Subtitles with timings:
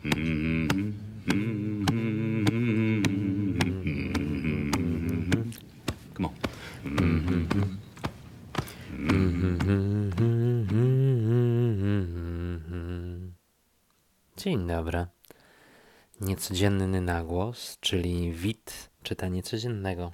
[0.00, 0.12] Come
[6.24, 6.34] on.
[14.36, 15.06] Dzień dobry.
[16.20, 20.12] Niecodzienny nagłos, czyli wit czytanie codziennego.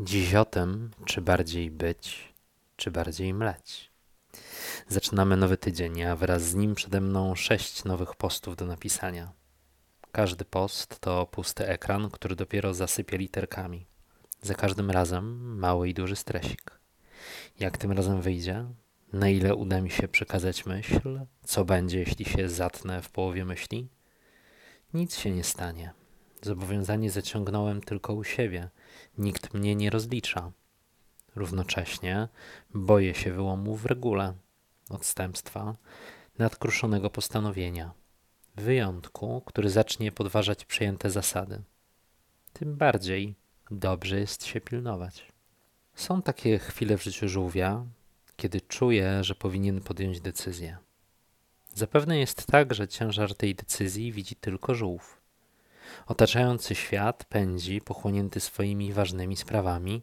[0.00, 2.34] Dziś o tym, czy bardziej być,
[2.76, 3.90] czy bardziej mleć.
[4.88, 9.32] Zaczynamy nowy tydzień, a wraz z nim przede mną sześć nowych postów do napisania.
[10.12, 13.86] Każdy post to pusty ekran, który dopiero zasypie literkami.
[14.42, 16.78] Za każdym razem mały i duży stresik.
[17.60, 18.66] Jak tym razem wyjdzie?
[19.12, 21.20] Na ile uda mi się przekazać myśl?
[21.44, 23.88] Co będzie, jeśli się zatnę w połowie myśli?
[24.94, 25.92] Nic się nie stanie.
[26.42, 28.70] Zobowiązanie zaciągnąłem tylko u siebie.
[29.18, 30.52] Nikt mnie nie rozlicza.
[31.36, 32.28] Równocześnie
[32.74, 34.34] boję się wyłomu w regule,
[34.90, 35.76] odstępstwa,
[36.38, 37.92] nadkruszonego postanowienia,
[38.56, 41.62] wyjątku, który zacznie podważać przyjęte zasady.
[42.52, 43.34] Tym bardziej
[43.70, 45.32] dobrze jest się pilnować.
[45.94, 47.84] Są takie chwile w życiu żółwia,
[48.36, 50.76] kiedy czuje, że powinien podjąć decyzję.
[51.74, 55.20] Zapewne jest tak, że ciężar tej decyzji widzi tylko żółw.
[56.06, 60.02] Otaczający świat pędzi, pochłonięty swoimi ważnymi sprawami,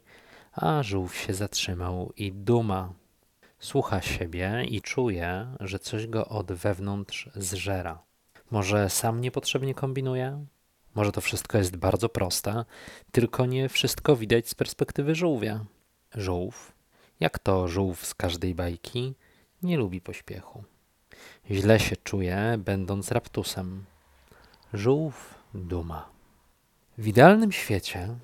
[0.56, 2.92] a żółw się zatrzymał i duma.
[3.58, 8.02] Słucha siebie i czuje, że coś go od wewnątrz zżera.
[8.50, 10.46] Może sam niepotrzebnie kombinuje?
[10.94, 12.64] Może to wszystko jest bardzo proste,
[13.12, 15.64] tylko nie wszystko widać z perspektywy żółwia.
[16.14, 16.72] Żółw,
[17.20, 19.14] jak to żółw z każdej bajki,
[19.62, 20.64] nie lubi pośpiechu.
[21.50, 23.84] Źle się czuje, będąc raptusem.
[24.72, 26.08] Żółw duma.
[26.98, 28.16] W idealnym świecie,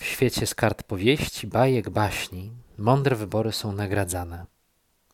[0.00, 4.46] w świecie z kart powieści, bajek, baśni, mądre wybory są nagradzane.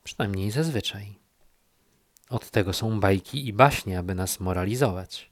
[0.05, 1.19] Przynajmniej zazwyczaj.
[2.31, 5.31] Od tego są bajki i baśnie, aby nas moralizować.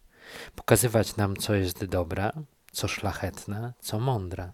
[0.54, 2.30] Pokazywać nam, co jest dobre,
[2.72, 4.52] co szlachetne, co mądre.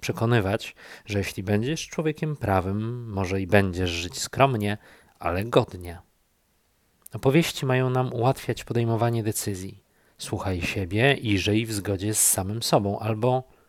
[0.00, 0.74] Przekonywać,
[1.06, 4.78] że jeśli będziesz człowiekiem prawym, może i będziesz żyć skromnie,
[5.18, 5.98] ale godnie.
[7.12, 9.84] Opowieści mają nam ułatwiać podejmowanie decyzji.
[10.18, 13.59] Słuchaj siebie i żyj w zgodzie z samym sobą, albo,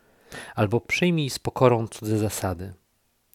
[0.56, 2.74] albo przyjmij z pokorą cudze zasady,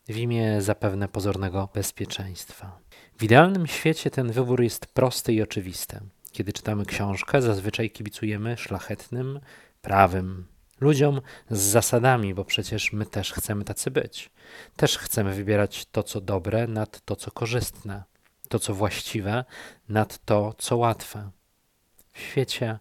[0.09, 2.79] w imię zapewne pozornego bezpieczeństwa.
[3.19, 6.01] W idealnym świecie ten wybór jest prosty i oczywisty.
[6.33, 9.41] Kiedy czytamy książkę, zazwyczaj kibicujemy szlachetnym,
[9.83, 10.47] prawym
[10.81, 11.21] ludziom
[11.51, 14.31] z zasadami, bo przecież my też chcemy tacy być.
[14.77, 18.03] Też chcemy wybierać to, co dobre, nad to, co korzystne,
[18.49, 19.45] to, co właściwe,
[19.89, 21.31] nad to, co łatwe.
[22.12, 22.79] W świecie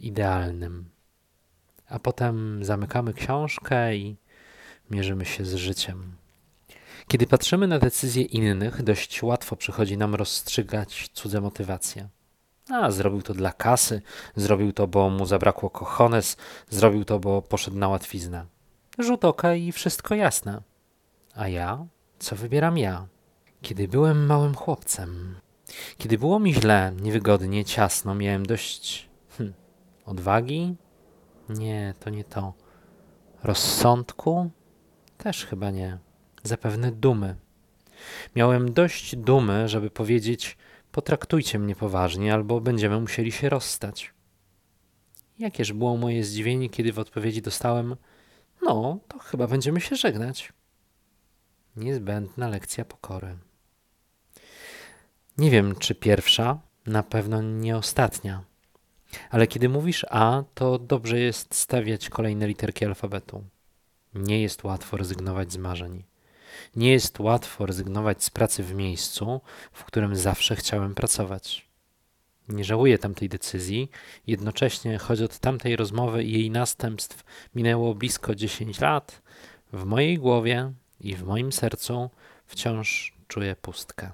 [0.00, 0.90] idealnym.
[1.88, 4.16] A potem zamykamy książkę i
[4.90, 6.16] mierzymy się z życiem.
[7.08, 12.08] Kiedy patrzymy na decyzje innych, dość łatwo przychodzi nam rozstrzygać cudze motywacje.
[12.70, 14.02] A, zrobił to dla kasy,
[14.36, 16.36] zrobił to, bo mu zabrakło kochones,
[16.70, 18.46] zrobił to, bo poszedł na łatwiznę.
[18.98, 20.62] Rzut oka i wszystko jasne.
[21.34, 21.86] A ja?
[22.18, 23.06] Co wybieram ja?
[23.62, 25.36] Kiedy byłem małym chłopcem,
[25.98, 29.52] kiedy było mi źle, niewygodnie, ciasno, miałem dość hm,
[30.06, 30.76] odwagi?
[31.48, 32.52] Nie, to nie to.
[33.42, 34.50] Rozsądku?
[35.18, 35.98] Też chyba nie.
[36.42, 37.36] Zapewne dumy.
[38.36, 40.56] Miałem dość dumy, żeby powiedzieć:
[40.92, 44.14] Potraktujcie mnie poważnie, albo będziemy musieli się rozstać.
[45.38, 47.96] Jakież było moje zdziwienie, kiedy w odpowiedzi dostałem:
[48.62, 50.52] No, to chyba będziemy się żegnać.
[51.76, 53.38] Niezbędna lekcja pokory.
[55.38, 58.44] Nie wiem, czy pierwsza, na pewno nie ostatnia.
[59.30, 63.44] Ale kiedy mówisz A, to dobrze jest stawiać kolejne literki alfabetu.
[64.14, 66.04] Nie jest łatwo rezygnować z marzeń.
[66.76, 69.40] Nie jest łatwo rezygnować z pracy w miejscu,
[69.72, 71.68] w którym zawsze chciałem pracować.
[72.48, 73.90] Nie żałuję tamtej decyzji,
[74.26, 77.24] jednocześnie, choć od tamtej rozmowy i jej następstw
[77.54, 79.22] minęło blisko 10 lat,
[79.72, 82.10] w mojej głowie i w moim sercu
[82.46, 84.10] wciąż czuję pustkę.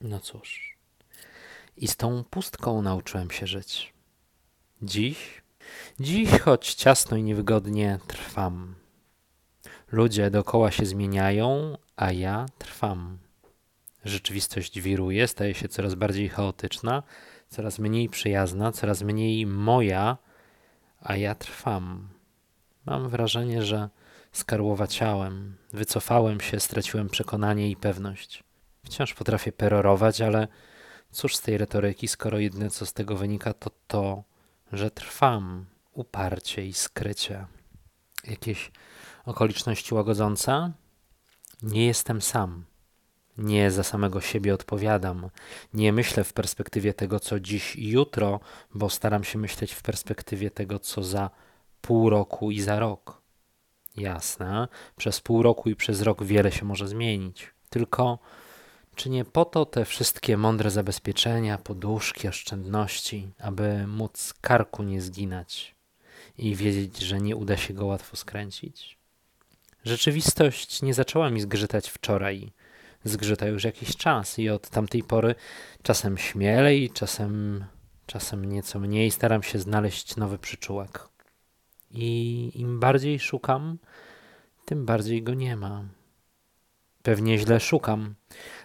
[0.00, 0.78] No cóż.
[1.76, 3.93] I z tą pustką nauczyłem się żyć.
[4.84, 5.42] Dziś,
[6.00, 8.74] dziś, choć ciasno i niewygodnie, trwam.
[9.92, 13.18] Ludzie dookoła się zmieniają, a ja trwam.
[14.04, 17.02] Rzeczywistość wiruje, staje się coraz bardziej chaotyczna,
[17.48, 20.16] coraz mniej przyjazna, coraz mniej moja,
[21.00, 22.08] a ja trwam.
[22.86, 23.88] Mam wrażenie, że
[24.32, 28.44] skarłowaciałem, wycofałem się, straciłem przekonanie i pewność.
[28.84, 30.48] Wciąż potrafię perorować, ale
[31.10, 34.33] cóż z tej retoryki, skoro jedyne co z tego wynika to to,
[34.72, 37.46] że trwam uparcie i skrycie.
[38.24, 38.70] Jakieś
[39.24, 40.72] okoliczności łagodzące?
[41.62, 42.64] Nie jestem sam.
[43.38, 45.30] Nie za samego siebie odpowiadam.
[45.74, 48.40] Nie myślę w perspektywie tego, co dziś i jutro,
[48.74, 51.30] bo staram się myśleć w perspektywie tego, co za
[51.80, 53.22] pół roku i za rok.
[53.96, 57.54] Jasne, przez pół roku i przez rok wiele się może zmienić.
[57.70, 58.18] Tylko
[58.94, 65.74] czy nie po to te wszystkie mądre zabezpieczenia, poduszki, oszczędności, aby móc karku nie zginać
[66.38, 68.98] i wiedzieć, że nie uda się go łatwo skręcić?
[69.84, 72.52] Rzeczywistość nie zaczęła mi zgrzytać wczoraj.
[73.04, 75.34] Zgrzyta już jakiś czas i od tamtej pory
[75.82, 77.64] czasem śmielej, czasem,
[78.06, 81.08] czasem nieco mniej staram się znaleźć nowy przyczółek.
[81.90, 83.78] I im bardziej szukam,
[84.64, 85.84] tym bardziej go nie ma.
[87.02, 88.14] Pewnie źle szukam,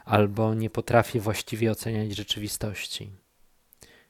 [0.09, 3.11] albo nie potrafię właściwie oceniać rzeczywistości.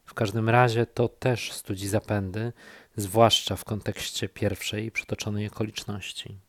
[0.05, 2.53] W każdym razie to też studzi zapędy,
[2.95, 6.39] zwłaszcza w kontekście pierwszej przytoczonej okoliczności.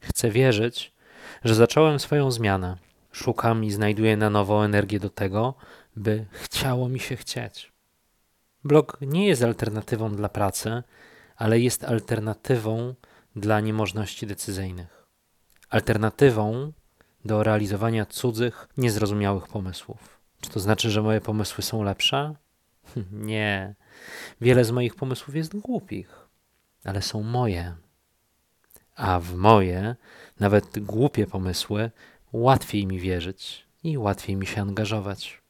[0.00, 0.92] Chcę wierzyć,
[1.44, 2.76] że zacząłem swoją zmianę.
[3.12, 5.54] Szukam i znajduję na nowo energię do tego,
[5.96, 7.72] by chciało mi się chcieć.
[8.64, 10.82] Blog nie jest alternatywą dla pracy,
[11.36, 12.94] ale jest alternatywą
[13.36, 15.06] dla niemożności decyzyjnych.
[15.70, 16.72] Alternatywą
[17.24, 20.20] do realizowania cudzych, niezrozumiałych pomysłów.
[20.40, 22.34] Czy to znaczy, że moje pomysły są lepsze?
[23.12, 23.74] Nie.
[24.40, 26.28] Wiele z moich pomysłów jest głupich,
[26.84, 27.74] ale są moje.
[28.96, 29.96] A w moje,
[30.40, 31.90] nawet głupie pomysły,
[32.32, 35.42] łatwiej mi wierzyć i łatwiej mi się angażować.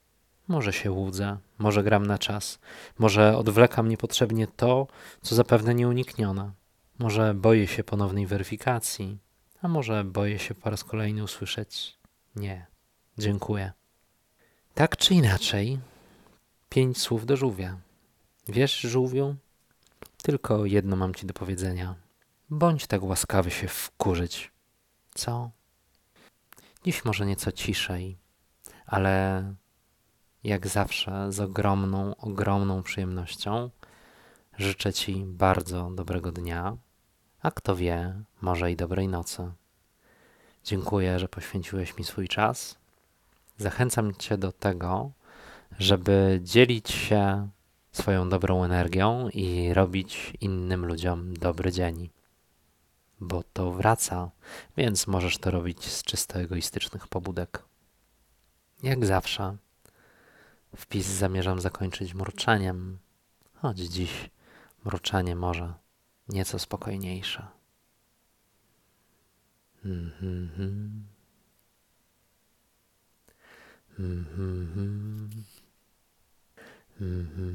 [0.48, 2.58] Może się łudzę, może gram na czas,
[2.98, 4.86] może odwlekam niepotrzebnie to,
[5.22, 6.50] co zapewne nieuniknione.
[6.98, 9.18] Może boję się ponownej weryfikacji,
[9.62, 11.98] a może boję się po raz kolejny usłyszeć
[12.36, 12.66] nie,
[13.18, 13.72] dziękuję.
[14.74, 15.78] Tak czy inaczej,
[16.68, 17.78] pięć słów do żółwia.
[18.48, 19.36] Wiesz, żółwiu?
[20.22, 21.94] Tylko jedno mam ci do powiedzenia.
[22.50, 24.52] Bądź tak łaskawy się wkurzyć.
[25.14, 25.50] Co?
[26.84, 28.18] Dziś może nieco ciszej,
[28.86, 29.44] ale
[30.44, 33.70] jak zawsze z ogromną, ogromną przyjemnością
[34.58, 36.76] życzę Ci bardzo dobrego dnia,
[37.42, 39.52] a kto wie, może i dobrej nocy.
[40.64, 42.78] Dziękuję, że poświęciłeś mi swój czas.
[43.58, 45.10] Zachęcam Cię do tego,
[45.78, 47.48] żeby dzielić się
[47.92, 52.10] swoją dobrą energią i robić innym ludziom dobry dzień.
[53.20, 54.30] Bo to wraca,
[54.76, 57.62] więc możesz to robić z czysto egoistycznych pobudek.
[58.82, 59.56] Jak zawsze,
[60.76, 62.98] wpis zamierzam zakończyć mruczeniem,
[63.54, 64.30] choć dziś
[64.84, 65.74] mruczenie może
[66.32, 67.46] nieco spokojniejsze.
[69.84, 71.04] Mm-hmm.
[73.98, 75.30] Mm-hmm.
[77.00, 77.50] Mm-hmm.